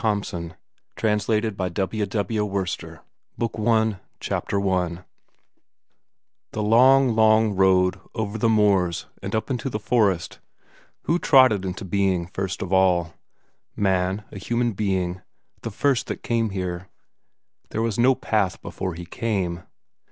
WORSTER 0.03 0.17
[ORIGINAL 1.03 1.19
TITLE 1.19 1.53
"MARKENS 1.59 1.75
GRØDE"] 1.75 3.03
1917 3.37 3.99
Chapter 4.19 4.67
I 4.71 5.03
The 6.53 6.63
long, 6.63 7.09
long 7.15 7.53
road 7.55 7.99
over 8.15 8.39
the 8.39 8.49
moors 8.49 9.05
and 9.21 9.35
up 9.35 9.51
into 9.51 9.69
the 9.69 9.77
forest 9.77 10.39
who 11.03 11.19
trod 11.19 11.51
it 11.51 11.63
into 11.63 11.85
being 11.85 12.25
first 12.25 12.63
of 12.63 12.73
all? 12.73 13.13
Man, 13.75 14.23
a 14.31 14.39
human 14.39 14.71
being, 14.71 15.21
the 15.61 15.69
first 15.69 16.07
that 16.07 16.23
came 16.23 16.49
here. 16.49 16.89
There 17.69 17.83
was 17.83 17.99
no 17.99 18.15
path 18.15 18.59
before 18.63 18.95
he 18.95 19.05
came. 19.05 19.61